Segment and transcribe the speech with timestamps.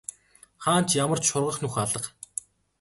[0.63, 2.01] Хаана ч ямар ч шургах нүх алга.